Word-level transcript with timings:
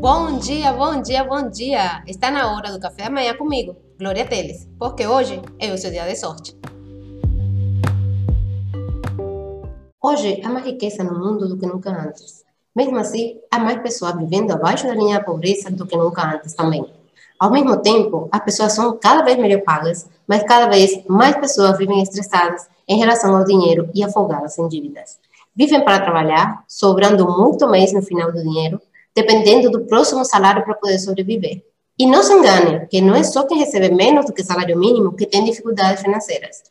Bom 0.00 0.38
dia, 0.38 0.72
bom 0.72 1.02
dia, 1.02 1.22
bom 1.24 1.50
dia! 1.50 2.02
Está 2.06 2.30
na 2.30 2.54
hora 2.54 2.72
do 2.72 2.80
café 2.80 3.04
da 3.04 3.10
manhã 3.10 3.34
comigo, 3.34 3.76
Glória 3.98 4.26
Teles, 4.26 4.66
porque 4.78 5.06
hoje 5.06 5.42
é 5.58 5.70
o 5.74 5.76
seu 5.76 5.90
dia 5.90 6.06
de 6.06 6.16
sorte. 6.16 6.56
Hoje 10.02 10.40
há 10.42 10.48
mais 10.48 10.64
riqueza 10.64 11.04
no 11.04 11.18
mundo 11.18 11.46
do 11.46 11.58
que 11.58 11.66
nunca 11.66 11.90
antes. 11.90 12.42
Mesmo 12.74 12.96
assim, 12.96 13.38
há 13.50 13.58
mais 13.58 13.82
pessoas 13.82 14.16
vivendo 14.16 14.52
abaixo 14.52 14.86
da 14.86 14.94
linha 14.94 15.18
da 15.18 15.24
pobreza 15.24 15.70
do 15.70 15.86
que 15.86 15.94
nunca 15.94 16.34
antes 16.34 16.54
também. 16.54 16.82
Ao 17.38 17.50
mesmo 17.50 17.76
tempo, 17.82 18.26
as 18.32 18.42
pessoas 18.42 18.72
são 18.72 18.96
cada 18.96 19.22
vez 19.22 19.36
melhor 19.36 19.60
pagas, 19.60 20.08
mas 20.26 20.42
cada 20.44 20.66
vez 20.66 21.04
mais 21.08 21.36
pessoas 21.36 21.76
vivem 21.76 22.02
estressadas 22.02 22.70
em 22.88 22.98
relação 22.98 23.36
ao 23.36 23.44
dinheiro 23.44 23.90
e 23.94 24.02
afogadas 24.02 24.58
em 24.58 24.66
dívidas. 24.66 25.18
Vivem 25.54 25.84
para 25.84 26.00
trabalhar, 26.00 26.64
sobrando 26.66 27.30
muito 27.30 27.68
mais 27.68 27.92
no 27.92 28.00
final 28.00 28.32
do 28.32 28.42
dinheiro, 28.42 28.80
dependendo 29.14 29.70
do 29.70 29.86
próximo 29.86 30.24
salário 30.24 30.64
para 30.64 30.74
poder 30.74 30.98
sobreviver. 30.98 31.64
E 31.98 32.06
não 32.06 32.22
se 32.22 32.32
engane, 32.32 32.86
que 32.86 33.00
não 33.00 33.14
é 33.14 33.22
só 33.22 33.46
quem 33.46 33.58
recebe 33.58 33.90
menos 33.94 34.26
do 34.26 34.32
que 34.32 34.42
salário 34.42 34.78
mínimo 34.78 35.14
que 35.14 35.26
tem 35.26 35.44
dificuldades 35.44 36.02
financeiras. 36.02 36.62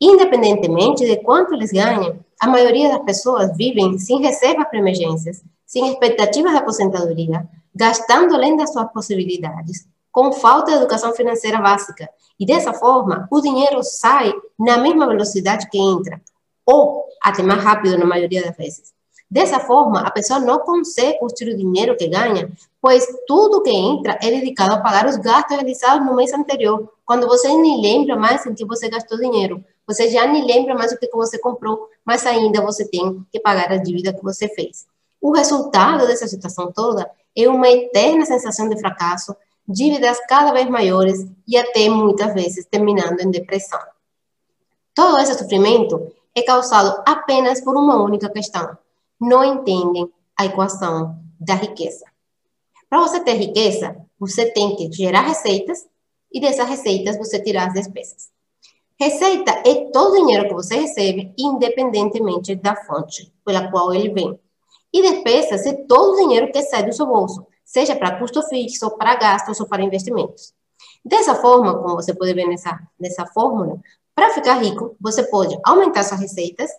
Independentemente 0.00 1.04
de 1.04 1.16
quanto 1.16 1.54
eles 1.54 1.72
ganham, 1.72 2.20
a 2.40 2.46
maioria 2.46 2.90
das 2.90 3.02
pessoas 3.02 3.56
vivem 3.56 3.98
sem 3.98 4.20
reservas 4.20 4.68
para 4.68 4.78
emergências, 4.78 5.42
sem 5.66 5.90
expectativas 5.90 6.52
de 6.52 6.58
aposentadoria, 6.58 7.48
gastando 7.74 8.34
além 8.34 8.56
das 8.56 8.72
suas 8.72 8.90
possibilidades, 8.92 9.86
com 10.12 10.32
falta 10.32 10.70
de 10.70 10.78
educação 10.78 11.12
financeira 11.14 11.60
básica. 11.60 12.08
E 12.38 12.46
dessa 12.46 12.72
forma, 12.72 13.26
o 13.30 13.40
dinheiro 13.40 13.82
sai 13.82 14.32
na 14.58 14.78
mesma 14.78 15.06
velocidade 15.06 15.68
que 15.68 15.78
entra, 15.78 16.20
ou 16.64 17.04
até 17.22 17.42
mais 17.42 17.62
rápido 17.62 17.98
na 17.98 18.06
maioria 18.06 18.42
das 18.42 18.56
vezes. 18.56 18.94
Dessa 19.28 19.58
forma, 19.58 20.00
a 20.00 20.10
pessoa 20.10 20.38
não 20.38 20.60
consegue 20.60 21.18
curtir 21.18 21.48
o 21.48 21.56
dinheiro 21.56 21.96
que 21.96 22.06
ganha, 22.06 22.50
pois 22.80 23.04
tudo 23.26 23.62
que 23.62 23.70
entra 23.70 24.18
é 24.22 24.30
dedicado 24.30 24.74
a 24.74 24.80
pagar 24.80 25.06
os 25.06 25.16
gastos 25.16 25.56
realizados 25.56 26.06
no 26.06 26.14
mês 26.14 26.32
anterior, 26.32 26.92
quando 27.04 27.26
você 27.26 27.48
nem 27.48 27.82
lembra 27.82 28.14
mais 28.14 28.46
em 28.46 28.54
que 28.54 28.64
você 28.64 28.88
gastou 28.88 29.18
dinheiro. 29.18 29.64
Você 29.86 30.08
já 30.08 30.26
nem 30.26 30.44
lembra 30.44 30.74
mais 30.74 30.92
o 30.92 30.98
que 30.98 31.08
você 31.12 31.38
comprou, 31.38 31.88
mas 32.04 32.24
ainda 32.24 32.60
você 32.60 32.88
tem 32.88 33.24
que 33.32 33.40
pagar 33.40 33.72
a 33.72 33.76
dívida 33.76 34.12
que 34.12 34.22
você 34.22 34.48
fez. 34.48 34.86
O 35.20 35.32
resultado 35.32 36.06
dessa 36.06 36.28
situação 36.28 36.70
toda 36.72 37.10
é 37.36 37.48
uma 37.48 37.68
eterna 37.68 38.24
sensação 38.24 38.68
de 38.68 38.78
fracasso, 38.78 39.34
dívidas 39.66 40.20
cada 40.28 40.52
vez 40.52 40.68
maiores 40.68 41.26
e 41.46 41.56
até 41.56 41.88
muitas 41.88 42.32
vezes 42.32 42.66
terminando 42.66 43.20
em 43.20 43.30
depressão. 43.30 43.80
Todo 44.94 45.18
esse 45.18 45.34
sofrimento 45.34 46.12
é 46.34 46.42
causado 46.42 47.02
apenas 47.06 47.60
por 47.60 47.76
uma 47.76 48.02
única 48.02 48.28
questão: 48.28 48.76
não 49.20 49.44
entendem 49.44 50.10
a 50.38 50.46
equação 50.46 51.18
da 51.40 51.54
riqueza. 51.54 52.04
Para 52.88 53.00
você 53.00 53.20
ter 53.20 53.34
riqueza, 53.34 53.96
você 54.18 54.50
tem 54.50 54.76
que 54.76 54.90
gerar 54.92 55.22
receitas 55.22 55.86
e 56.32 56.40
dessas 56.40 56.68
receitas 56.68 57.16
você 57.16 57.40
tirar 57.40 57.68
as 57.68 57.74
despesas. 57.74 58.30
Receita 58.98 59.50
é 59.66 59.90
todo 59.90 60.12
o 60.12 60.26
dinheiro 60.26 60.48
que 60.48 60.54
você 60.54 60.76
recebe, 60.76 61.34
independentemente 61.38 62.54
da 62.54 62.74
fonte 62.74 63.32
pela 63.44 63.70
qual 63.70 63.92
ele 63.92 64.10
vem. 64.10 64.38
E 64.92 65.02
despesas 65.02 65.66
é 65.66 65.74
todo 65.86 66.14
o 66.14 66.16
dinheiro 66.16 66.50
que 66.50 66.62
sai 66.62 66.84
do 66.84 66.92
seu 66.92 67.06
bolso, 67.06 67.46
seja 67.64 67.94
para 67.94 68.18
custo 68.18 68.42
fixo, 68.48 68.90
para 68.96 69.16
gastos 69.16 69.60
ou 69.60 69.66
para 69.66 69.82
investimentos. 69.82 70.54
Dessa 71.04 71.34
forma, 71.34 71.76
como 71.78 71.96
você 71.96 72.14
pode 72.14 72.32
ver 72.32 72.46
nessa, 72.46 72.78
nessa 72.98 73.26
fórmula, 73.26 73.78
para 74.14 74.30
ficar 74.30 74.54
rico, 74.54 74.96
você 74.98 75.22
pode 75.24 75.58
aumentar 75.62 76.02
suas 76.02 76.20
receitas, 76.20 76.70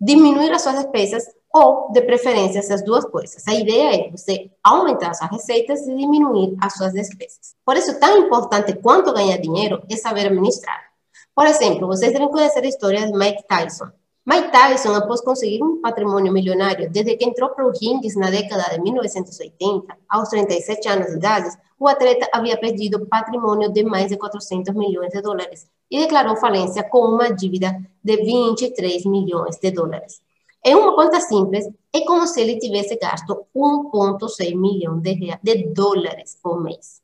diminuir 0.00 0.50
as 0.52 0.62
suas 0.62 0.76
despesas 0.76 1.24
ou, 1.52 1.92
de 1.92 2.00
preferência, 2.00 2.60
essas 2.60 2.82
duas 2.82 3.04
coisas. 3.04 3.46
A 3.46 3.54
ideia 3.54 4.06
é 4.06 4.10
você 4.10 4.50
aumentar 4.64 5.12
suas 5.14 5.30
receitas 5.30 5.86
e 5.86 5.94
diminuir 5.94 6.56
as 6.60 6.74
suas 6.74 6.92
despesas. 6.92 7.54
Por 7.64 7.76
isso, 7.76 7.98
tão 8.00 8.18
importante 8.18 8.72
quanto 8.76 9.12
ganhar 9.12 9.36
dinheiro 9.36 9.82
é 9.90 9.96
saber 9.96 10.26
administrar. 10.26 10.92
Por 11.34 11.46
exemplo, 11.46 11.86
vocês 11.86 12.12
devem 12.12 12.28
conhecer 12.28 12.64
a 12.64 12.68
história 12.68 13.06
de 13.06 13.12
Mike 13.12 13.46
Tyson. 13.46 13.86
Mike 14.24 14.52
Tyson, 14.52 14.94
após 14.94 15.20
conseguir 15.20 15.62
um 15.62 15.80
patrimônio 15.80 16.32
milionário, 16.32 16.88
desde 16.88 17.16
que 17.16 17.24
entrou 17.24 17.50
para 17.50 17.66
os 17.66 17.78
rings 17.80 18.14
na 18.14 18.30
década 18.30 18.70
de 18.70 18.80
1980, 18.80 19.96
aos 20.08 20.28
37 20.28 20.88
anos 20.88 21.06
de 21.08 21.16
idade, 21.16 21.50
o 21.78 21.88
atleta 21.88 22.28
havia 22.32 22.56
perdido 22.56 23.04
patrimônio 23.06 23.72
de 23.72 23.82
mais 23.82 24.08
de 24.08 24.16
400 24.16 24.72
milhões 24.74 25.10
de 25.10 25.20
dólares 25.20 25.66
e 25.90 25.98
declarou 25.98 26.36
falência 26.36 26.84
com 26.84 27.00
uma 27.00 27.34
dívida 27.34 27.76
de 28.02 28.16
23 28.16 29.04
milhões 29.06 29.58
de 29.58 29.70
dólares. 29.72 30.20
Em 30.64 30.74
uma 30.76 30.94
conta 30.94 31.20
simples, 31.20 31.68
é 31.92 32.00
como 32.04 32.26
se 32.26 32.40
ele 32.40 32.58
tivesse 32.58 32.96
gasto 32.96 33.46
1,6 33.54 34.56
milhão 34.56 35.00
de, 35.00 35.14
de 35.42 35.66
dólares 35.74 36.38
por 36.40 36.62
mês. 36.62 37.02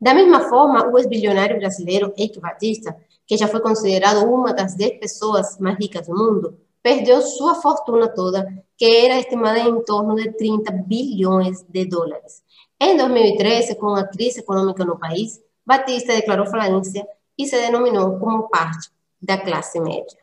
Da 0.00 0.14
mesma 0.14 0.48
forma, 0.48 0.88
o 0.88 0.98
ex-bilionário 0.98 1.58
brasileiro 1.58 2.12
Eike 2.16 2.38
Batista, 2.38 2.96
que 3.26 3.36
já 3.36 3.48
foi 3.48 3.60
considerado 3.60 4.24
uma 4.24 4.52
das 4.52 4.74
10 4.74 5.00
pessoas 5.00 5.58
mais 5.58 5.76
ricas 5.78 6.06
do 6.06 6.16
mundo, 6.16 6.56
perdeu 6.82 7.20
sua 7.20 7.56
fortuna 7.56 8.08
toda, 8.08 8.46
que 8.76 8.84
era 8.84 9.18
estimada 9.18 9.58
em 9.58 9.82
torno 9.84 10.14
de 10.14 10.32
30 10.32 10.70
bilhões 10.72 11.62
de 11.68 11.84
dólares. 11.84 12.42
Em 12.80 12.96
2013, 12.96 13.74
com 13.74 13.94
a 13.94 14.06
crise 14.06 14.40
econômica 14.40 14.84
no 14.84 14.98
país, 14.98 15.40
Batista 15.66 16.14
declarou 16.14 16.46
falência 16.46 17.06
e 17.36 17.46
se 17.46 17.56
denominou 17.60 18.18
como 18.18 18.48
parte 18.48 18.90
da 19.20 19.36
classe 19.36 19.80
média. 19.80 20.19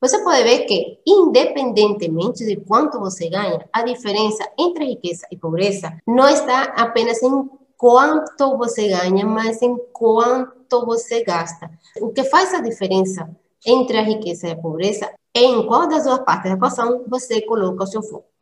Você 0.00 0.22
pode 0.22 0.42
ver 0.42 0.66
que, 0.66 0.98
independentemente 1.06 2.44
de 2.44 2.56
quanto 2.56 2.98
você 2.98 3.28
ganha, 3.28 3.66
a 3.72 3.82
diferença 3.82 4.46
entre 4.58 4.84
riqueza 4.84 5.26
e 5.30 5.36
pobreza 5.36 5.96
não 6.06 6.28
está 6.28 6.64
apenas 6.76 7.22
em 7.22 7.48
quanto 7.76 8.56
você 8.58 8.88
ganha, 8.88 9.24
mas 9.26 9.62
em 9.62 9.76
quanto 9.92 10.84
você 10.84 11.24
gasta. 11.24 11.70
O 12.00 12.12
que 12.12 12.24
faz 12.24 12.52
a 12.52 12.60
diferença 12.60 13.28
entre 13.66 13.96
a 13.96 14.02
riqueza 14.02 14.48
e 14.48 14.52
a 14.52 14.56
pobreza 14.56 15.10
é 15.34 15.40
em 15.40 15.66
qual 15.66 15.88
das 15.88 16.04
duas 16.04 16.20
partes 16.20 16.50
da 16.50 16.56
equação 16.56 17.04
você 17.08 17.40
coloca 17.42 17.84
o 17.84 17.86
seu 17.86 18.02
foco. 18.02 18.33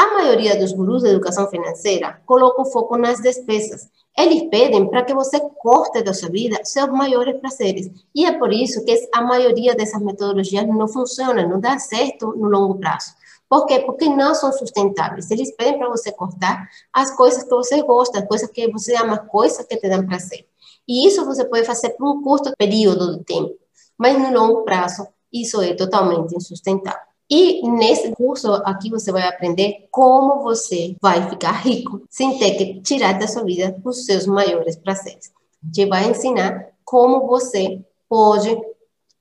A 0.00 0.14
maioria 0.14 0.58
dos 0.58 0.72
gurus 0.72 1.02
da 1.02 1.10
educação 1.10 1.46
financeira 1.50 2.22
coloca 2.24 2.62
o 2.62 2.64
foco 2.64 2.96
nas 2.96 3.20
despesas. 3.20 3.86
Eles 4.16 4.48
pedem 4.48 4.88
para 4.88 5.04
que 5.04 5.12
você 5.12 5.38
corte 5.58 6.02
da 6.02 6.14
sua 6.14 6.30
vida 6.30 6.58
seus 6.64 6.88
maiores 6.88 7.38
prazeres. 7.38 7.90
E 8.14 8.24
é 8.24 8.38
por 8.38 8.50
isso 8.50 8.82
que 8.86 9.10
a 9.12 9.20
maioria 9.20 9.74
dessas 9.74 10.00
metodologias 10.00 10.66
não 10.66 10.88
funciona, 10.88 11.46
não 11.46 11.60
dá 11.60 11.78
certo 11.78 12.34
no 12.34 12.48
longo 12.48 12.78
prazo. 12.78 13.12
Por 13.46 13.66
quê? 13.66 13.80
Porque 13.80 14.08
não 14.08 14.34
são 14.34 14.50
sustentáveis. 14.54 15.30
Eles 15.30 15.54
pedem 15.54 15.78
para 15.78 15.90
você 15.90 16.10
cortar 16.10 16.66
as 16.94 17.14
coisas 17.14 17.42
que 17.42 17.50
você 17.50 17.82
gosta, 17.82 18.20
as 18.20 18.26
coisas 18.26 18.48
que 18.48 18.72
você 18.72 18.96
ama, 18.96 19.18
coisas 19.18 19.66
que 19.66 19.76
te 19.76 19.86
dão 19.86 20.06
prazer. 20.06 20.46
E 20.88 21.06
isso 21.06 21.26
você 21.26 21.44
pode 21.44 21.66
fazer 21.66 21.90
por 21.90 22.08
um 22.08 22.22
curto 22.22 22.50
período 22.56 23.18
de 23.18 23.24
tempo, 23.24 23.54
mas 23.98 24.18
no 24.18 24.32
longo 24.32 24.64
prazo 24.64 25.06
isso 25.30 25.60
é 25.60 25.74
totalmente 25.74 26.34
insustentável. 26.34 27.09
E 27.30 27.62
nesse 27.70 28.10
curso 28.10 28.52
aqui 28.64 28.90
você 28.90 29.12
vai 29.12 29.22
aprender 29.22 29.86
como 29.90 30.42
você 30.42 30.96
vai 31.00 31.30
ficar 31.30 31.52
rico 31.52 32.02
sem 32.10 32.36
ter 32.38 32.56
que 32.56 32.80
tirar 32.80 33.18
da 33.18 33.28
sua 33.28 33.44
vida 33.44 33.80
os 33.84 34.04
seus 34.04 34.26
maiores 34.26 34.74
prazeres. 34.76 35.30
Gente 35.62 35.88
vai 35.88 36.10
ensinar 36.10 36.70
como 36.84 37.28
você 37.28 37.80
pode 38.08 38.58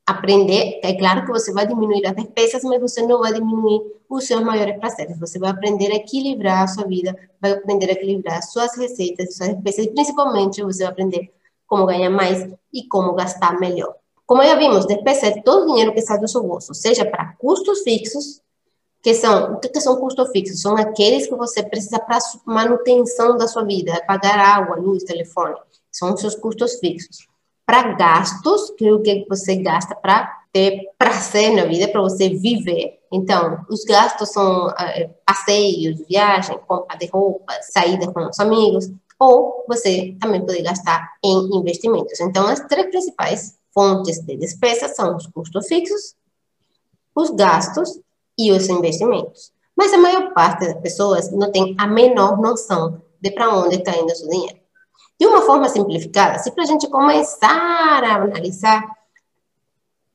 aprender. 0.08 0.80
É 0.84 0.96
claro 0.96 1.24
que 1.24 1.32
você 1.32 1.54
vai 1.54 1.68
diminuir 1.68 2.04
as 2.08 2.16
despesas, 2.16 2.64
mas 2.64 2.82
você 2.82 3.04
não 3.04 3.20
vai 3.20 3.32
diminuir 3.32 3.82
os 4.10 4.26
seus 4.26 4.42
maiores 4.42 4.78
prazeres. 4.80 5.20
Você 5.20 5.38
vai 5.38 5.52
aprender 5.52 5.92
a 5.92 5.96
equilibrar 5.98 6.64
a 6.64 6.68
sua 6.68 6.86
vida, 6.86 7.16
vai 7.40 7.52
aprender 7.52 7.90
a 7.90 7.94
equilibrar 7.94 8.42
suas 8.42 8.76
receitas, 8.76 9.36
suas 9.36 9.50
despesas, 9.50 9.86
e 9.86 9.92
principalmente 9.92 10.64
você 10.64 10.84
vai 10.84 10.92
aprender 10.92 11.32
como 11.68 11.86
ganhar 11.86 12.10
mais 12.10 12.50
e 12.74 12.88
como 12.88 13.14
gastar 13.14 13.60
melhor. 13.60 13.99
Como 14.30 14.44
já 14.44 14.54
vimos, 14.54 14.86
despesa 14.86 15.26
é 15.26 15.42
todo 15.42 15.64
o 15.64 15.66
dinheiro 15.66 15.92
que 15.92 16.04
sai 16.04 16.20
do 16.20 16.28
seu 16.28 16.44
bolso, 16.44 16.72
seja 16.76 17.04
para 17.04 17.34
custos 17.40 17.82
fixos, 17.82 18.40
que 19.02 19.16
são, 19.16 19.54
o 19.54 19.60
que, 19.60 19.82
são 19.82 19.96
custos 19.96 20.30
fixos? 20.30 20.62
São 20.62 20.78
aqueles 20.78 21.26
que 21.26 21.34
você 21.34 21.64
precisa 21.64 21.98
para 21.98 22.20
manutenção 22.46 23.36
da 23.36 23.48
sua 23.48 23.64
vida, 23.64 23.92
é 23.92 24.06
pagar 24.06 24.38
água, 24.38 24.76
luz, 24.76 25.04
telefone, 25.04 25.56
são 25.92 26.14
os 26.14 26.22
seus 26.22 26.36
custos 26.36 26.76
fixos. 26.76 27.26
Para 27.66 27.94
gastos, 27.94 28.70
que 28.78 28.86
é 28.86 28.94
o 28.94 29.02
que 29.02 29.26
você 29.28 29.56
gasta 29.56 29.96
para 29.96 30.32
ter 30.54 30.80
prazer 30.96 31.56
na 31.56 31.66
vida, 31.66 31.88
para 31.88 32.02
você 32.02 32.30
viver. 32.30 33.00
Então, 33.12 33.66
os 33.68 33.84
gastos 33.84 34.30
são 34.30 34.70
é, 34.80 35.10
passeios, 35.26 36.06
viagem, 36.08 36.56
compra 36.68 36.96
de 37.00 37.08
roupas, 37.08 37.66
saída 37.72 38.14
com 38.14 38.30
os 38.30 38.40
amigos, 38.40 38.92
ou 39.20 39.66
você 39.68 40.16
também 40.22 40.46
pode 40.46 40.62
gastar 40.62 41.14
em 41.24 41.50
investimentos. 41.58 42.20
Então, 42.20 42.46
as 42.46 42.60
três 42.60 42.92
principais 42.92 43.59
fontes 43.74 44.20
de 44.20 44.38
despesa 44.38 44.88
são 44.88 45.16
os 45.16 45.28
custos 45.28 45.68
fixos, 45.68 46.16
os 47.16 47.30
gastos 47.32 48.00
e 48.38 48.52
os 48.52 48.68
investimentos. 48.70 49.52
Mas 49.76 49.94
a 49.94 49.98
maior 49.98 50.34
parte 50.34 50.66
das 50.66 50.82
pessoas 50.82 51.32
não 51.32 51.52
tem 51.52 51.76
a 51.78 51.88
menor 51.88 52.40
noção 52.40 53.02
de 53.22 53.32
para 53.32 53.54
onde 53.54 53.76
está 53.76 53.96
indo 53.96 54.12
o 54.12 54.16
seu 54.16 54.30
dinheiro. 54.30 54.60
De 55.20 55.28
uma 55.28 55.42
forma 55.42 55.68
simplificada, 55.68 56.40
se 56.40 56.52
para 56.52 56.64
a 56.64 56.68
gente 56.68 56.90
começar 56.90 58.04
a 58.04 58.16
analisar, 58.16 58.84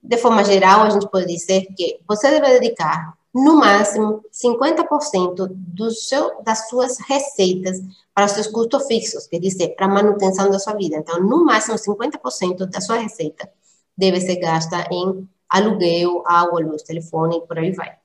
de 0.03 0.17
forma 0.19 0.45
geral, 0.45 0.83
a 0.83 0.91
gente 0.91 1.09
pode 1.09 1.27
dizer 1.27 1.67
que 1.77 2.01
você 2.07 2.31
deve 2.31 2.61
dedicar 2.61 3.17
no 3.35 3.57
máximo 3.57 4.25
50% 4.33 5.49
do 5.51 5.91
seu, 5.91 6.41
das 6.43 6.69
suas 6.69 6.99
receitas 7.01 7.83
para 8.15 8.27
os 8.27 8.33
seus 8.33 8.47
custos 8.47 8.87
fixos, 8.87 9.27
quer 9.27 9.41
dizer, 9.41 9.75
para 9.75 9.87
a 9.87 9.89
manutenção 9.89 10.49
da 10.49 10.59
sua 10.61 10.75
vida. 10.75 10.97
Então, 10.97 11.21
no 11.21 11.45
máximo 11.45 11.77
50% 11.77 12.67
da 12.67 12.81
sua 12.81 12.99
receita 12.99 13.51
deve 13.99 14.21
ser 14.21 14.37
gasta 14.37 14.87
em 14.91 15.29
aluguel, 15.49 16.23
água, 16.25 16.61
luz, 16.61 16.83
telefone 16.83 17.39
e 17.39 17.41
por 17.41 17.59
aí 17.59 17.73
vai. 17.73 17.97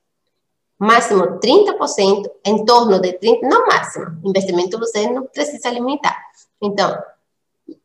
Máximo 0.76 1.38
30%, 1.38 2.28
em 2.44 2.64
torno 2.64 2.98
de 2.98 3.12
30%, 3.12 3.40
não 3.42 3.66
máximo, 3.66 4.18
investimento 4.24 4.78
você 4.78 5.08
não 5.10 5.26
precisa 5.26 5.70
limitar. 5.70 6.18
Então, 6.60 6.98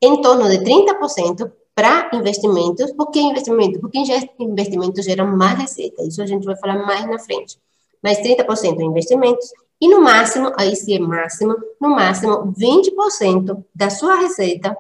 em 0.02 0.22
torno 0.22 0.50
de 0.50 0.60
30% 0.60 1.52
para 1.76 2.10
investimentos. 2.14 2.92
Por 2.94 3.12
que 3.12 3.20
investimento? 3.20 3.80
Porque 3.80 4.00
investimentos 4.40 5.04
geram 5.04 5.28
mais 5.36 5.60
receita. 5.60 6.02
Isso 6.04 6.22
a 6.22 6.26
gente 6.26 6.46
vai 6.46 6.56
falar 6.56 6.86
mais 6.86 7.06
na 7.06 7.20
frente. 7.20 7.60
Mas 8.02 8.20
30% 8.20 8.80
em 8.80 8.86
investimentos 8.86 9.52
e 9.82 9.90
no 9.90 10.02
máximo, 10.02 10.52
aí 10.58 10.76
sim 10.76 10.96
é 10.96 11.00
máximo, 11.00 11.56
no 11.82 11.90
máximo 11.90 12.54
20% 12.54 13.64
da 13.76 13.90
sua 13.90 14.16
receita 14.16 14.76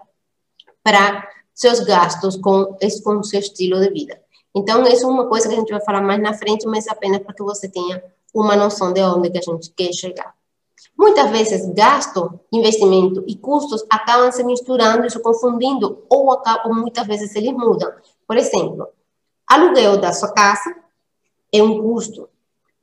para 0.81 1.27
seus 1.53 1.81
gastos 1.81 2.37
com, 2.37 2.77
com 3.03 3.23
seu 3.23 3.39
estilo 3.39 3.79
de 3.79 3.89
vida. 3.89 4.21
Então, 4.55 4.83
isso 4.83 5.03
é 5.03 5.07
uma 5.07 5.27
coisa 5.27 5.49
que 5.49 5.55
a 5.55 5.57
gente 5.57 5.71
vai 5.71 5.83
falar 5.83 6.01
mais 6.01 6.21
na 6.21 6.33
frente, 6.33 6.65
mas 6.65 6.87
apenas 6.87 7.19
para 7.19 7.33
que 7.33 7.43
você 7.43 7.67
tenha 7.67 8.01
uma 8.33 8.55
noção 8.55 8.93
de 8.93 9.01
onde 9.01 9.29
que 9.29 9.37
a 9.37 9.41
gente 9.41 9.71
quer 9.71 9.91
chegar. 9.91 10.33
Muitas 10.97 11.29
vezes, 11.29 11.73
gasto, 11.73 12.39
investimento 12.51 13.23
e 13.27 13.35
custos 13.35 13.85
acabam 13.89 14.31
se 14.31 14.43
misturando 14.43 15.05
e 15.05 15.09
se 15.09 15.19
confundindo, 15.19 16.05
ou, 16.09 16.31
acabam, 16.31 16.73
muitas 16.73 17.05
vezes 17.05 17.35
eles 17.35 17.53
mudam. 17.53 17.91
Por 18.27 18.37
exemplo, 18.37 18.87
aluguel 19.47 19.97
da 19.97 20.13
sua 20.13 20.31
casa 20.31 20.75
é 21.53 21.61
um 21.61 21.81
custo, 21.81 22.29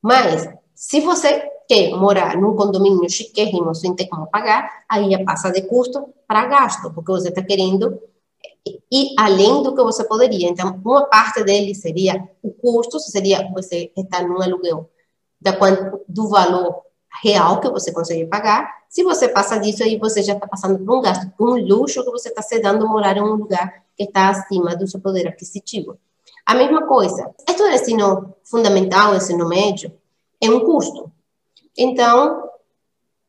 mas 0.01 0.47
se 0.75 1.01
você 1.01 1.49
quer 1.67 1.95
morar 1.95 2.37
num 2.37 2.55
condomínio 2.55 3.09
chiquérrimo 3.09 3.73
sem 3.73 3.95
ter 3.95 4.07
como 4.07 4.27
pagar, 4.27 4.83
aí 4.89 5.09
já 5.09 5.23
passa 5.23 5.51
de 5.51 5.61
custo 5.63 6.13
para 6.27 6.45
gasto, 6.45 6.91
porque 6.93 7.11
você 7.11 7.29
está 7.29 7.41
querendo 7.41 7.99
e 8.91 9.13
além 9.17 9.63
do 9.63 9.75
que 9.75 9.83
você 9.83 10.03
poderia. 10.05 10.49
Então, 10.49 10.79
uma 10.85 11.05
parte 11.05 11.43
dele 11.43 11.75
seria 11.75 12.29
o 12.41 12.51
custo, 12.51 12.99
seria 12.99 13.49
você 13.51 13.91
estar 13.95 14.27
num 14.27 14.41
aluguel 14.41 14.89
da, 15.41 15.51
do 16.07 16.29
valor 16.29 16.81
real 17.21 17.59
que 17.59 17.69
você 17.69 17.91
consegue 17.91 18.25
pagar. 18.25 18.83
Se 18.89 19.03
você 19.03 19.27
passa 19.27 19.57
disso, 19.57 19.83
aí 19.83 19.97
você 19.97 20.21
já 20.21 20.33
está 20.33 20.47
passando 20.47 20.77
por 20.83 20.97
um 20.97 21.01
gasto, 21.01 21.29
por 21.37 21.49
um 21.49 21.55
luxo 21.55 22.03
que 22.03 22.11
você 22.11 22.29
está 22.29 22.41
cedendo 22.41 22.87
morar 22.87 23.17
em 23.17 23.21
um 23.21 23.35
lugar 23.35 23.83
que 23.95 24.03
está 24.03 24.29
acima 24.29 24.75
do 24.75 24.87
seu 24.87 24.99
poder 24.99 25.27
aquisitivo. 25.27 25.97
A 26.45 26.53
mesma 26.55 26.85
coisa, 26.87 27.33
estudar 27.47 27.73
ensino 27.73 28.35
fundamental, 28.43 29.15
ensino 29.15 29.47
médio, 29.47 29.91
é 30.41 30.49
um 30.49 30.59
custo. 30.59 31.11
Então, 31.77 32.49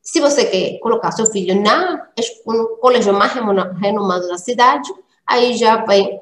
se 0.01 0.19
você 0.19 0.45
quer 0.45 0.79
colocar 0.79 1.11
seu 1.11 1.25
filho 1.25 1.59
na, 1.61 2.07
no 2.45 2.77
colégio 2.77 3.13
mais 3.13 3.33
renomado 3.33 4.27
da 4.27 4.37
cidade, 4.37 4.89
aí 5.25 5.55
já 5.55 5.83
vai 5.85 6.19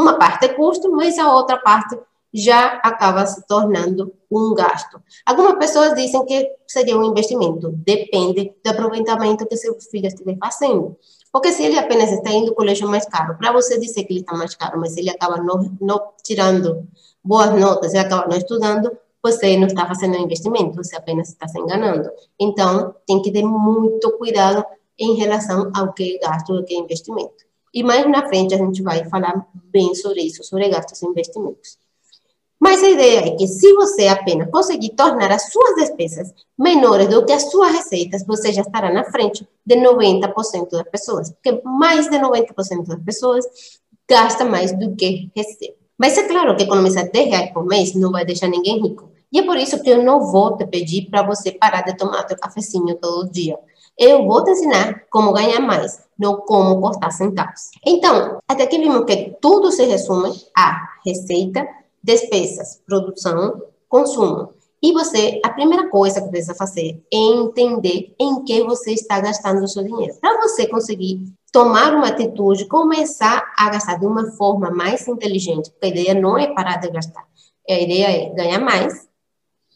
uma 0.00 0.14
parte 0.14 0.46
é 0.46 0.48
custo, 0.48 0.90
mas 0.90 1.18
a 1.18 1.32
outra 1.32 1.58
parte 1.58 1.98
já 2.32 2.80
acaba 2.84 3.26
se 3.26 3.46
tornando 3.46 4.12
um 4.30 4.54
gasto. 4.54 5.02
Algumas 5.26 5.54
pessoas 5.54 5.94
dizem 5.94 6.24
que 6.24 6.48
seria 6.66 6.96
um 6.96 7.04
investimento, 7.04 7.72
depende 7.72 8.54
do 8.64 8.70
aproveitamento 8.70 9.46
que 9.46 9.56
seu 9.56 9.76
filho 9.80 10.06
estiver 10.06 10.36
fazendo. 10.38 10.96
Porque 11.32 11.52
se 11.52 11.64
ele 11.64 11.78
apenas 11.78 12.10
está 12.10 12.30
indo 12.30 12.50
ao 12.50 12.54
colégio 12.54 12.88
mais 12.88 13.06
caro, 13.06 13.36
para 13.36 13.52
você 13.52 13.78
dizer 13.78 14.04
que 14.04 14.12
ele 14.12 14.20
está 14.20 14.36
mais 14.36 14.54
caro, 14.54 14.78
mas 14.80 14.96
ele 14.96 15.10
acaba 15.10 15.36
não, 15.38 15.76
não 15.80 16.00
tirando 16.24 16.88
boas 17.22 17.50
notas, 17.58 17.94
ele 17.94 18.04
acaba 18.04 18.26
não 18.28 18.36
estudando, 18.36 18.90
você 19.22 19.56
não 19.56 19.66
está 19.66 19.86
fazendo 19.86 20.16
um 20.16 20.22
investimento, 20.22 20.76
você 20.76 20.96
apenas 20.96 21.28
está 21.28 21.46
se 21.46 21.58
enganando. 21.58 22.10
Então, 22.38 22.94
tem 23.06 23.20
que 23.20 23.30
ter 23.30 23.44
muito 23.44 24.10
cuidado 24.18 24.64
em 24.98 25.14
relação 25.14 25.70
ao 25.74 25.92
que 25.92 26.16
é 26.16 26.18
gasto 26.18 26.52
ao 26.52 26.64
que 26.64 26.74
é 26.74 26.78
investimento. 26.78 27.50
E 27.72 27.82
mais 27.82 28.08
na 28.10 28.26
frente 28.26 28.54
a 28.54 28.58
gente 28.58 28.82
vai 28.82 29.04
falar 29.08 29.46
bem 29.54 29.94
sobre 29.94 30.22
isso, 30.22 30.42
sobre 30.42 30.68
gastos 30.68 31.00
e 31.02 31.06
investimentos. 31.06 31.78
Mas 32.60 32.82
a 32.82 32.88
ideia 32.90 33.20
é 33.20 33.36
que 33.36 33.46
se 33.46 33.72
você 33.72 34.06
apenas 34.06 34.50
conseguir 34.50 34.90
tornar 34.90 35.32
as 35.32 35.50
suas 35.50 35.76
despesas 35.76 36.34
menores 36.58 37.08
do 37.08 37.24
que 37.24 37.32
as 37.32 37.50
suas 37.50 37.72
receitas, 37.72 38.24
você 38.26 38.52
já 38.52 38.60
estará 38.60 38.92
na 38.92 39.04
frente 39.04 39.48
de 39.64 39.76
90% 39.76 40.70
das 40.70 40.88
pessoas, 40.90 41.30
porque 41.32 41.62
mais 41.64 42.10
de 42.10 42.18
90% 42.18 42.86
das 42.86 43.02
pessoas 43.02 43.46
gasta 44.06 44.44
mais 44.44 44.78
do 44.78 44.94
que 44.94 45.30
recebe. 45.34 45.74
Mas 45.98 46.18
é 46.18 46.28
claro 46.28 46.54
que 46.56 46.64
economizar 46.64 47.10
10 47.10 47.28
reais 47.28 47.50
por 47.52 47.64
mês 47.64 47.94
não 47.94 48.10
vai 48.10 48.24
deixar 48.26 48.48
ninguém 48.48 48.82
rico. 48.82 49.10
E 49.32 49.38
é 49.38 49.42
por 49.42 49.56
isso 49.56 49.82
que 49.82 49.90
eu 49.90 50.02
não 50.02 50.30
vou 50.30 50.56
te 50.56 50.66
pedir 50.66 51.08
para 51.08 51.22
você 51.22 51.52
parar 51.52 51.82
de 51.82 51.96
tomar 51.96 52.24
teu 52.24 52.36
cafezinho 52.36 52.96
todo 52.96 53.30
dia. 53.30 53.56
Eu 53.96 54.26
vou 54.26 54.42
te 54.42 54.50
ensinar 54.50 55.04
como 55.10 55.32
ganhar 55.32 55.60
mais, 55.60 56.00
não 56.18 56.38
como 56.38 56.80
cortar 56.80 57.10
centavos. 57.10 57.70
Então, 57.86 58.38
até 58.48 58.64
aqui 58.64 58.78
vimos 58.78 59.04
que 59.04 59.36
tudo 59.40 59.70
se 59.70 59.84
resume 59.84 60.32
a 60.56 60.88
receita, 61.06 61.68
despesas, 62.02 62.80
produção, 62.86 63.62
consumo. 63.88 64.54
E 64.82 64.92
você, 64.92 65.40
a 65.44 65.50
primeira 65.50 65.88
coisa 65.90 66.22
que 66.22 66.28
precisa 66.28 66.54
fazer 66.54 67.02
é 67.12 67.16
entender 67.16 68.14
em 68.18 68.42
que 68.44 68.62
você 68.64 68.92
está 68.92 69.20
gastando 69.20 69.62
o 69.62 69.68
seu 69.68 69.84
dinheiro. 69.84 70.14
Para 70.20 70.40
você 70.40 70.66
conseguir 70.66 71.20
tomar 71.52 71.94
uma 71.94 72.08
atitude, 72.08 72.66
começar 72.66 73.52
a 73.58 73.68
gastar 73.68 73.98
de 73.98 74.06
uma 74.06 74.30
forma 74.32 74.70
mais 74.70 75.06
inteligente, 75.06 75.70
porque 75.70 75.86
a 75.86 75.88
ideia 75.88 76.14
não 76.14 76.38
é 76.38 76.54
parar 76.54 76.76
de 76.76 76.90
gastar, 76.90 77.26
a 77.68 77.78
ideia 77.78 78.06
é 78.06 78.30
ganhar 78.30 78.60
mais 78.60 79.06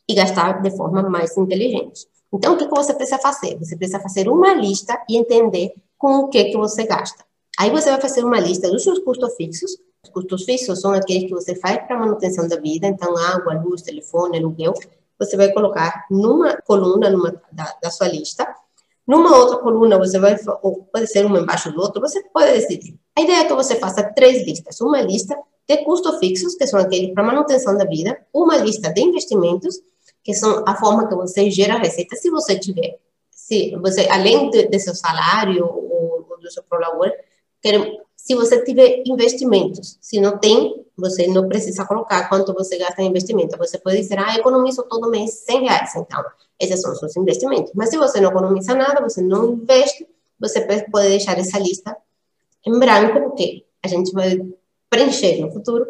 e 0.09 0.15
gastar 0.15 0.63
de 0.63 0.71
forma 0.71 1.03
mais 1.03 1.37
inteligente. 1.37 2.07
Então, 2.33 2.55
o 2.55 2.57
que 2.57 2.67
você 2.67 2.95
precisa 2.95 3.19
fazer? 3.19 3.59
Você 3.59 3.77
precisa 3.77 4.01
fazer 4.01 4.29
uma 4.29 4.55
lista 4.55 4.99
e 5.09 5.17
entender 5.17 5.75
com 5.99 6.17
o 6.17 6.29
que, 6.29 6.45
que 6.45 6.57
você 6.57 6.85
gasta. 6.85 7.25
Aí 7.59 7.71
você 7.71 7.91
vai 7.91 8.01
fazer 8.01 8.25
uma 8.25 8.41
lista 8.41 8.71
dos 8.71 8.83
seus 8.83 8.99
custos 9.01 9.37
fixos, 9.37 9.71
os 9.73 9.79
custos 10.15 10.45
fixos 10.45 10.81
são 10.81 10.93
aqueles 10.93 11.25
que 11.25 11.35
você 11.35 11.55
faz 11.57 11.85
para 11.87 11.99
manutenção 11.99 12.47
da 12.47 12.57
vida, 12.57 12.87
então 12.87 13.17
água, 13.17 13.61
luz, 13.61 13.83
telefone, 13.83 14.39
aluguel. 14.39 14.73
Você 15.19 15.37
vai 15.37 15.53
colocar 15.53 16.07
numa 16.11 16.57
coluna 16.63 17.11
numa, 17.11 17.43
da, 17.53 17.75
da 17.83 17.91
sua 17.91 18.09
lista. 18.09 18.47
Numa 19.07 19.37
outra 19.37 19.59
coluna, 19.59 19.99
você 19.99 20.19
vai, 20.19 20.37
ou 20.63 20.85
pode 20.85 21.09
ser 21.09 21.27
uma 21.27 21.39
embaixo 21.39 21.71
do 21.71 21.81
outro, 21.81 22.01
você 22.01 22.23
pode 22.33 22.53
decidir. 22.53 22.99
A 23.17 23.21
ideia 23.21 23.41
é 23.41 23.45
que 23.45 23.53
você 23.53 23.77
faça 23.77 24.03
três 24.03 24.47
listas. 24.47 24.81
Uma 24.81 25.03
lista 25.03 25.37
de 25.69 25.77
custos 25.85 26.19
fixos, 26.19 26.55
que 26.55 26.67
são 26.67 26.81
aqueles 26.81 27.13
para 27.13 27.23
manutenção 27.23 27.77
da 27.77 27.85
vida. 27.85 28.19
Uma 28.33 28.57
lista 28.57 28.91
de 28.93 29.03
investimentos, 29.03 29.79
que 30.23 30.33
são 30.33 30.65
a 30.67 30.75
forma 30.77 31.07
que 31.07 31.15
você 31.15 31.51
gera 31.51 31.77
receita, 31.77 32.17
se 32.17 32.31
você 32.31 32.59
tiver. 32.59 32.99
Se 33.31 33.77
você, 33.77 34.09
além 34.11 34.49
de 34.51 34.79
seu 34.79 34.95
salário 34.95 35.67
ou, 35.67 36.27
ou 36.31 36.41
do 36.41 36.51
seu 36.51 36.63
prolabor, 36.63 37.13
se 38.17 38.35
você 38.35 38.63
tiver 38.65 39.03
investimentos. 39.07 39.99
Se 40.01 40.21
não 40.21 40.39
tem, 40.39 40.85
você 40.97 41.27
não 41.27 41.49
precisa 41.49 41.85
colocar 41.85 42.29
quanto 42.29 42.55
você 42.55 42.79
gasta 42.79 43.03
em 43.03 43.09
investimento. 43.09 43.59
Você 43.59 43.79
pode 43.79 43.99
dizer, 43.99 44.19
ah, 44.19 44.37
economizo 44.37 44.83
todo 44.85 45.11
mês 45.11 45.45
100 45.45 45.63
reais. 45.63 45.95
Então, 45.97 46.25
esses 46.59 46.81
são 46.81 46.93
os 46.93 46.99
seus 46.99 47.17
investimentos. 47.17 47.73
Mas 47.75 47.91
se 47.91 47.99
você 47.99 48.21
não 48.21 48.31
economiza 48.31 48.75
nada, 48.75 49.03
você 49.03 49.21
não 49.21 49.53
investe, 49.53 50.07
você 50.39 50.61
pode 50.91 51.09
deixar 51.09 51.39
essa 51.39 51.59
lista 51.59 51.97
em 52.67 52.79
branco, 52.79 53.21
porque 53.29 53.65
a 53.83 53.89
gente 53.89 54.13
vai 54.13 54.41
preencher 54.89 55.41
no 55.41 55.53
futuro. 55.53 55.87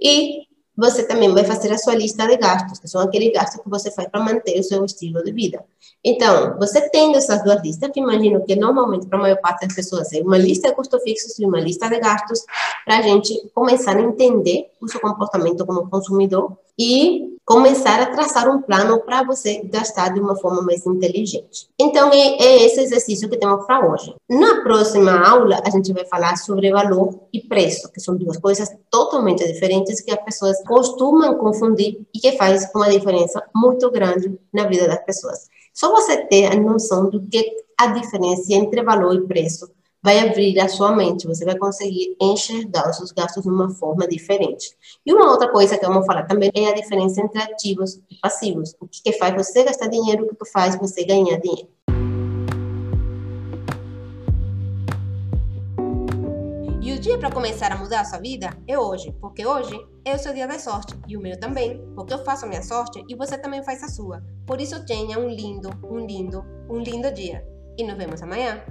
E 0.00 0.47
você 0.78 1.02
também 1.02 1.34
vai 1.34 1.42
fazer 1.42 1.72
a 1.72 1.76
sua 1.76 1.96
lista 1.96 2.24
de 2.24 2.36
gastos, 2.36 2.78
que 2.78 2.86
são 2.86 3.00
aqueles 3.00 3.32
gastos 3.32 3.60
que 3.60 3.68
você 3.68 3.90
faz 3.90 4.08
para 4.08 4.22
manter 4.22 4.60
o 4.60 4.62
seu 4.62 4.84
estilo 4.84 5.24
de 5.24 5.32
vida. 5.32 5.64
Então, 6.04 6.56
você 6.56 6.88
tendo 6.90 7.18
essas 7.18 7.42
duas 7.42 7.60
listas, 7.60 7.90
que 7.90 7.98
imagino 7.98 8.44
que 8.44 8.54
normalmente 8.54 9.08
para 9.08 9.18
a 9.18 9.22
maior 9.22 9.40
parte 9.40 9.66
das 9.66 9.74
pessoas 9.74 10.12
é 10.12 10.20
uma 10.20 10.38
lista 10.38 10.68
de 10.68 10.76
custos 10.76 11.02
fixos 11.02 11.36
e 11.40 11.44
uma 11.44 11.58
lista 11.58 11.88
de 11.88 11.98
gastos, 11.98 12.44
para 12.84 12.98
a 12.98 13.02
gente 13.02 13.34
começar 13.52 13.96
a 13.96 14.00
entender 14.00 14.70
o 14.80 14.86
seu 14.86 15.00
comportamento 15.00 15.66
como 15.66 15.90
consumidor 15.90 16.56
e 16.78 17.36
começar 17.48 17.98
a 17.98 18.06
traçar 18.06 18.46
um 18.46 18.60
plano 18.60 19.00
para 19.00 19.22
você 19.22 19.62
gastar 19.64 20.12
de 20.12 20.20
uma 20.20 20.36
forma 20.36 20.60
mais 20.60 20.86
inteligente. 20.86 21.66
Então, 21.80 22.10
é, 22.12 22.18
é 22.18 22.66
esse 22.66 22.78
exercício 22.78 23.26
que 23.26 23.38
temos 23.38 23.64
para 23.64 23.90
hoje. 23.90 24.14
Na 24.28 24.60
próxima 24.62 25.26
aula, 25.26 25.58
a 25.64 25.70
gente 25.70 25.90
vai 25.94 26.04
falar 26.04 26.36
sobre 26.36 26.70
valor 26.70 27.18
e 27.32 27.40
preço, 27.40 27.90
que 27.90 28.00
são 28.00 28.14
duas 28.14 28.36
coisas 28.36 28.68
totalmente 28.90 29.50
diferentes 29.50 30.02
que 30.02 30.10
as 30.10 30.22
pessoas 30.22 30.62
costumam 30.66 31.38
confundir 31.38 32.06
e 32.14 32.20
que 32.20 32.32
faz 32.32 32.68
uma 32.74 32.90
diferença 32.90 33.42
muito 33.56 33.90
grande 33.90 34.38
na 34.52 34.66
vida 34.66 34.86
das 34.86 35.02
pessoas. 35.06 35.46
Só 35.72 35.90
você 35.90 36.18
ter 36.26 36.52
a 36.52 36.54
noção 36.54 37.08
do 37.08 37.22
que 37.28 37.50
a 37.80 37.86
diferença 37.86 38.52
entre 38.52 38.82
valor 38.82 39.14
e 39.14 39.26
preço 39.26 39.70
vai 40.02 40.18
abrir 40.20 40.58
a 40.60 40.68
sua 40.68 40.94
mente, 40.94 41.26
você 41.26 41.44
vai 41.44 41.56
conseguir 41.56 42.16
enxergar 42.20 42.88
os 42.88 42.96
seus 42.96 43.12
gastos 43.12 43.42
de 43.42 43.48
uma 43.48 43.68
forma 43.70 44.06
diferente. 44.06 44.76
E 45.04 45.12
uma 45.12 45.30
outra 45.30 45.50
coisa 45.50 45.76
que 45.76 45.86
vamos 45.86 46.06
falar 46.06 46.24
também 46.24 46.50
é 46.54 46.68
a 46.68 46.74
diferença 46.74 47.20
entre 47.20 47.40
ativos 47.40 48.00
e 48.10 48.16
passivos. 48.20 48.74
O 48.80 48.86
que, 48.86 49.02
que 49.02 49.12
faz 49.12 49.34
você 49.34 49.64
gastar 49.64 49.88
dinheiro, 49.88 50.24
o 50.24 50.28
que, 50.28 50.36
que 50.36 50.50
faz 50.50 50.76
você 50.76 51.04
ganhar 51.04 51.38
dinheiro. 51.38 51.68
E 56.80 56.92
o 56.92 56.98
dia 56.98 57.18
para 57.18 57.30
começar 57.30 57.70
a 57.72 57.76
mudar 57.76 58.00
a 58.00 58.04
sua 58.04 58.18
vida 58.18 58.56
é 58.66 58.78
hoje, 58.78 59.12
porque 59.20 59.44
hoje 59.44 59.78
é 60.04 60.14
o 60.14 60.18
seu 60.18 60.32
dia 60.32 60.46
da 60.46 60.58
sorte 60.58 60.94
e 61.06 61.16
o 61.16 61.20
meu 61.20 61.38
também, 61.38 61.84
porque 61.94 62.14
eu 62.14 62.24
faço 62.24 62.46
a 62.46 62.48
minha 62.48 62.62
sorte 62.62 63.04
e 63.08 63.14
você 63.14 63.36
também 63.36 63.62
faz 63.62 63.82
a 63.82 63.88
sua. 63.88 64.22
Por 64.46 64.60
isso 64.60 64.86
tenha 64.86 65.18
um 65.18 65.28
lindo, 65.28 65.68
um 65.84 65.98
lindo, 65.98 66.42
um 66.70 66.78
lindo 66.78 67.12
dia. 67.12 67.44
E 67.76 67.84
nos 67.84 67.96
vemos 67.96 68.22
amanhã. 68.22 68.62